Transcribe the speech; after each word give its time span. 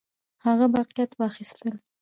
هغه 0.45 0.65
باقیات 0.75 1.11
واخیستل. 1.19 1.73